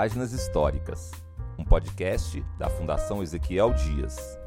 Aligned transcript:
Páginas 0.00 0.32
Históricas, 0.32 1.10
um 1.58 1.64
podcast 1.64 2.40
da 2.56 2.70
Fundação 2.70 3.20
Ezequiel 3.20 3.74
Dias. 3.74 4.38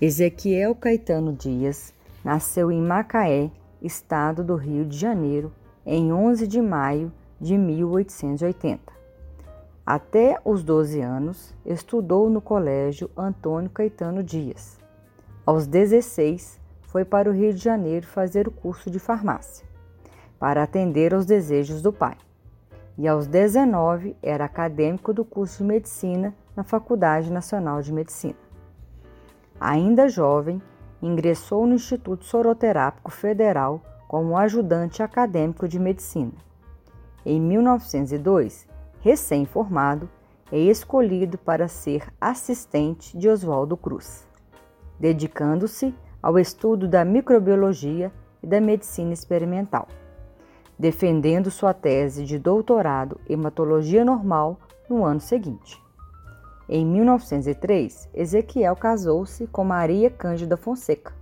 Ezequiel 0.00 0.74
Caetano 0.74 1.32
Dias 1.32 1.94
nasceu 2.24 2.72
em 2.72 2.82
Macaé, 2.82 3.52
estado 3.80 4.42
do 4.42 4.56
Rio 4.56 4.84
de 4.84 4.98
Janeiro, 4.98 5.52
em 5.86 6.12
11 6.12 6.48
de 6.48 6.60
maio 6.60 7.12
de 7.40 7.56
1880. 7.56 8.92
Até 9.86 10.40
os 10.44 10.64
12 10.64 11.00
anos, 11.00 11.54
estudou 11.64 12.28
no 12.28 12.40
Colégio 12.40 13.08
Antônio 13.16 13.70
Caetano 13.70 14.24
Dias. 14.24 14.76
Aos 15.46 15.68
16, 15.68 16.59
foi 16.90 17.04
para 17.04 17.30
o 17.30 17.32
Rio 17.32 17.54
de 17.54 17.62
Janeiro 17.62 18.04
fazer 18.04 18.48
o 18.48 18.50
curso 18.50 18.90
de 18.90 18.98
farmácia, 18.98 19.64
para 20.40 20.64
atender 20.64 21.14
aos 21.14 21.24
desejos 21.24 21.80
do 21.80 21.92
pai. 21.92 22.16
E 22.98 23.06
aos 23.06 23.28
19, 23.28 24.16
era 24.20 24.44
acadêmico 24.44 25.12
do 25.12 25.24
curso 25.24 25.58
de 25.58 25.64
medicina 25.64 26.34
na 26.56 26.64
Faculdade 26.64 27.30
Nacional 27.30 27.80
de 27.80 27.92
Medicina. 27.92 28.34
Ainda 29.60 30.08
jovem, 30.08 30.60
ingressou 31.00 31.64
no 31.64 31.74
Instituto 31.74 32.24
Soroterápico 32.24 33.12
Federal 33.12 33.80
como 34.08 34.36
ajudante 34.36 35.00
acadêmico 35.00 35.68
de 35.68 35.78
medicina. 35.78 36.32
Em 37.24 37.40
1902, 37.40 38.66
recém-formado, 39.00 40.10
é 40.50 40.58
escolhido 40.58 41.38
para 41.38 41.68
ser 41.68 42.12
assistente 42.20 43.16
de 43.16 43.28
Oswaldo 43.28 43.76
Cruz, 43.76 44.26
dedicando-se 44.98 45.94
ao 46.22 46.38
estudo 46.38 46.86
da 46.86 47.04
microbiologia 47.04 48.12
e 48.42 48.46
da 48.46 48.60
medicina 48.60 49.12
experimental, 49.12 49.88
defendendo 50.78 51.50
sua 51.50 51.74
tese 51.74 52.24
de 52.24 52.38
doutorado 52.38 53.20
em 53.28 53.34
hematologia 53.34 54.04
normal 54.04 54.58
no 54.88 55.04
ano 55.04 55.20
seguinte. 55.20 55.80
Em 56.68 56.86
1903, 56.86 58.08
Ezequiel 58.14 58.76
casou-se 58.76 59.46
com 59.48 59.64
Maria 59.64 60.08
Cândida 60.10 60.56
Fonseca, 60.56 61.12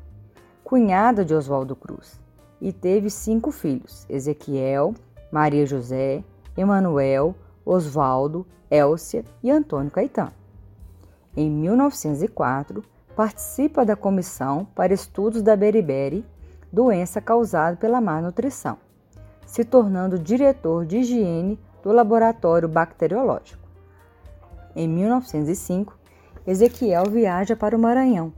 cunhada 0.63 1.25
de 1.25 1.35
Oswaldo 1.35 1.75
Cruz, 1.75 2.21
e 2.61 2.73
teve 2.73 3.09
cinco 3.09 3.51
filhos: 3.51 4.05
Ezequiel, 4.11 4.95
Maria 5.33 5.65
José, 5.65 6.23
Emanuel, 6.57 7.35
Oswaldo, 7.65 8.47
Elcia 8.71 9.25
e 9.43 9.51
Antônio 9.51 9.91
Caetano. 9.91 10.33
Em 11.37 11.51
1904, 11.51 12.83
participa 13.19 13.85
da 13.85 13.97
Comissão 13.97 14.65
para 14.77 14.95
Estudos 14.95 15.43
da 15.43 15.57
Beriberi, 15.57 16.25
doença 16.73 17.21
causada 17.21 17.77
pela 17.77 18.01
má 18.01 18.23
nutrição, 18.23 18.79
se 19.45 19.65
tornando 19.65 20.21
diretor 20.21 20.87
de 20.87 20.99
higiene 20.99 21.59
do 21.83 21.91
laboratório 21.91 22.69
bacteriológico. 22.69 23.61
Em 24.77 24.87
1905, 24.87 25.99
Ezequiel 26.47 27.07
viaja 27.11 27.57
para 27.57 27.77
o 27.77 27.79
Maranhão, 27.81 28.33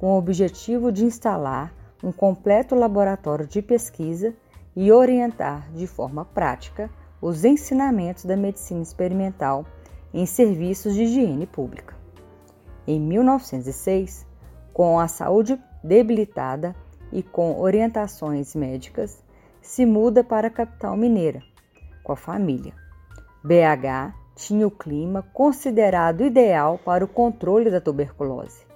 com 0.00 0.14
o 0.14 0.16
objetivo 0.16 0.90
de 0.90 1.04
instalar 1.04 1.70
um 2.02 2.10
completo 2.10 2.74
laboratório 2.74 3.46
de 3.46 3.60
pesquisa 3.60 4.32
e 4.74 4.90
orientar 4.90 5.70
de 5.74 5.86
forma 5.86 6.24
prática 6.24 6.88
os 7.20 7.44
ensinamentos 7.44 8.24
da 8.24 8.34
medicina 8.34 8.80
experimental 8.80 9.66
em 10.10 10.24
serviços 10.24 10.94
de 10.94 11.02
higiene 11.02 11.46
pública. 11.46 12.00
Em 12.86 13.00
1906, 13.00 14.26
com 14.72 14.98
a 14.98 15.06
saúde 15.08 15.58
debilitada 15.82 16.74
e 17.12 17.22
com 17.22 17.60
orientações 17.60 18.54
médicas, 18.54 19.22
se 19.60 19.86
muda 19.86 20.24
para 20.24 20.48
a 20.48 20.50
capital 20.50 20.96
mineira 20.96 21.42
com 22.02 22.12
a 22.12 22.16
família. 22.16 22.74
BH 23.44 24.14
tinha 24.34 24.66
o 24.66 24.70
clima 24.70 25.22
considerado 25.32 26.24
ideal 26.24 26.78
para 26.78 27.04
o 27.04 27.08
controle 27.08 27.70
da 27.70 27.80
tuberculose. 27.80 28.66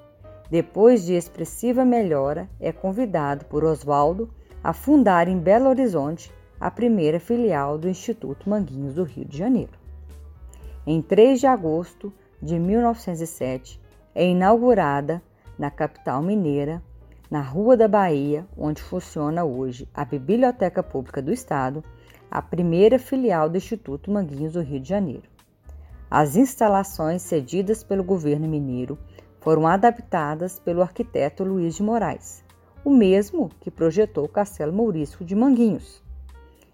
Depois 0.50 1.04
de 1.04 1.14
expressiva 1.14 1.84
melhora, 1.84 2.48
é 2.60 2.70
convidado 2.70 3.44
por 3.46 3.64
Oswaldo 3.64 4.30
a 4.62 4.72
fundar 4.72 5.28
em 5.28 5.38
Belo 5.38 5.68
Horizonte 5.68 6.32
a 6.60 6.70
primeira 6.70 7.18
filial 7.18 7.76
do 7.76 7.88
Instituto 7.88 8.48
Manguinhos 8.48 8.94
do 8.94 9.02
Rio 9.02 9.24
de 9.24 9.36
Janeiro. 9.36 9.72
Em 10.86 11.02
3 11.02 11.40
de 11.40 11.46
agosto 11.46 12.12
de 12.40 12.58
1907, 12.58 13.80
é 14.16 14.26
inaugurada 14.26 15.22
na 15.58 15.70
capital 15.70 16.22
mineira, 16.22 16.82
na 17.30 17.42
Rua 17.42 17.76
da 17.76 17.86
Bahia, 17.86 18.46
onde 18.56 18.80
funciona 18.80 19.44
hoje 19.44 19.86
a 19.92 20.06
Biblioteca 20.06 20.82
Pública 20.82 21.20
do 21.20 21.30
Estado, 21.30 21.84
a 22.30 22.40
primeira 22.40 22.98
filial 22.98 23.50
do 23.50 23.58
Instituto 23.58 24.10
Manguinhos 24.10 24.54
do 24.54 24.62
Rio 24.62 24.80
de 24.80 24.88
Janeiro. 24.88 25.28
As 26.10 26.34
instalações 26.34 27.20
cedidas 27.20 27.84
pelo 27.84 28.02
governo 28.02 28.48
mineiro 28.48 28.98
foram 29.38 29.66
adaptadas 29.66 30.58
pelo 30.58 30.80
arquiteto 30.80 31.44
Luiz 31.44 31.74
de 31.74 31.82
Moraes, 31.82 32.42
o 32.82 32.88
mesmo 32.88 33.50
que 33.60 33.70
projetou 33.70 34.24
o 34.24 34.30
Castelo 34.30 34.72
Mourisco 34.72 35.26
de 35.26 35.36
Manguinhos. 35.36 36.02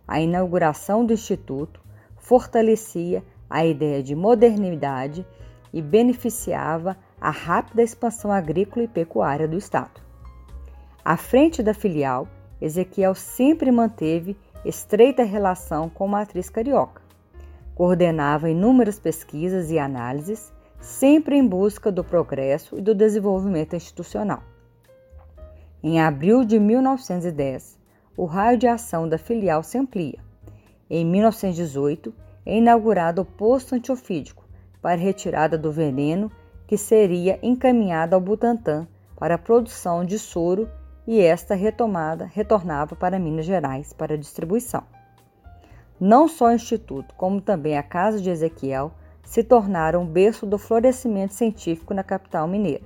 A 0.06 0.20
inauguração 0.20 1.04
do 1.04 1.12
Instituto 1.12 1.80
fortalecia 2.18 3.20
a 3.50 3.66
ideia 3.66 4.00
de 4.00 4.14
modernidade 4.14 5.26
e 5.72 5.80
beneficiava 5.80 6.96
a 7.20 7.30
rápida 7.30 7.82
expansão 7.82 8.32
agrícola 8.32 8.84
e 8.84 8.88
pecuária 8.88 9.48
do 9.48 9.56
Estado. 9.56 10.00
À 11.04 11.16
frente 11.16 11.62
da 11.62 11.74
filial, 11.74 12.28
Ezequiel 12.60 13.14
sempre 13.14 13.70
manteve 13.72 14.36
estreita 14.64 15.24
relação 15.24 15.88
com 15.88 16.04
a 16.04 16.08
matriz 16.08 16.48
carioca 16.48 17.02
Coordenava 17.74 18.50
inúmeras 18.50 18.98
pesquisas 18.98 19.70
e 19.70 19.78
análises, 19.78 20.52
sempre 20.78 21.36
em 21.36 21.46
busca 21.46 21.90
do 21.90 22.04
progresso 22.04 22.76
e 22.78 22.82
do 22.82 22.94
desenvolvimento 22.94 23.74
institucional. 23.74 24.42
Em 25.82 26.00
abril 26.00 26.44
de 26.44 26.60
1910, 26.60 27.78
o 28.16 28.26
raio 28.26 28.58
de 28.58 28.66
ação 28.66 29.08
da 29.08 29.16
filial 29.16 29.62
se 29.62 29.78
amplia. 29.78 30.18
Em 30.88 31.04
1918, 31.04 32.14
é 32.44 32.58
inaugurado 32.58 33.22
o 33.22 33.24
posto 33.24 33.74
antiofídico 33.74 34.41
para 34.82 35.00
retirada 35.00 35.56
do 35.56 35.70
veneno 35.70 36.30
que 36.66 36.76
seria 36.76 37.38
encaminhado 37.42 38.14
ao 38.14 38.20
Butantã 38.20 38.86
para 39.16 39.36
a 39.36 39.38
produção 39.38 40.04
de 40.04 40.18
soro 40.18 40.68
e 41.06 41.20
esta 41.20 41.54
retomada 41.54 42.24
retornava 42.24 42.96
para 42.96 43.18
Minas 43.18 43.46
Gerais 43.46 43.92
para 43.92 44.18
distribuição. 44.18 44.82
Não 46.00 46.26
só 46.26 46.46
o 46.46 46.52
Instituto, 46.52 47.14
como 47.14 47.40
também 47.40 47.78
a 47.78 47.82
Casa 47.82 48.20
de 48.20 48.28
Ezequiel 48.28 48.92
se 49.22 49.44
tornaram 49.44 50.04
berço 50.04 50.44
do 50.44 50.58
florescimento 50.58 51.34
científico 51.34 51.94
na 51.94 52.02
capital 52.02 52.48
mineira. 52.48 52.82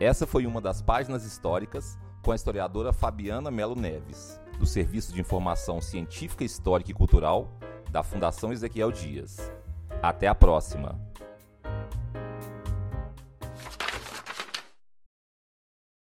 Essa 0.00 0.26
foi 0.26 0.46
uma 0.46 0.60
das 0.60 0.80
páginas 0.80 1.24
históricas 1.24 1.98
com 2.28 2.32
a 2.32 2.36
historiadora 2.36 2.92
Fabiana 2.92 3.50
Melo 3.50 3.74
Neves, 3.74 4.38
do 4.58 4.66
Serviço 4.66 5.14
de 5.14 5.18
Informação 5.18 5.80
Científica, 5.80 6.44
Histórica 6.44 6.90
e 6.90 6.94
Cultural 6.94 7.50
da 7.90 8.02
Fundação 8.02 8.52
Ezequiel 8.52 8.92
Dias. 8.92 9.50
Até 10.02 10.28
a 10.28 10.34
próxima! 10.34 11.07